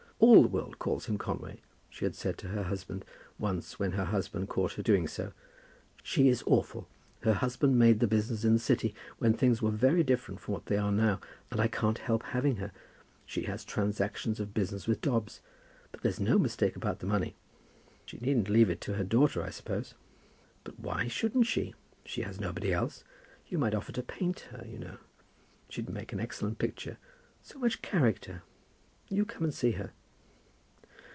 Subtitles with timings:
[0.21, 3.05] "All the world calls him Conway," she had said to her husband
[3.39, 5.31] once when her husband caught her doing so.
[6.03, 6.87] "She is awful.
[7.21, 10.67] Her husband made the business in the City, when things were very different from what
[10.67, 12.71] they are now, and I can't help having her.
[13.25, 15.41] She has transactions of business with Dobbs.
[15.91, 17.35] But there's no mistake about the money."
[18.05, 19.95] "She needn't leave it to her daughter, I suppose?"
[20.63, 21.73] "But why shouldn't she?
[22.05, 23.03] She has nobody else.
[23.47, 24.97] You might offer to paint her, you know.
[25.69, 26.99] She'd make an excellent picture.
[27.41, 28.43] So much character.
[29.09, 29.93] You come and see her."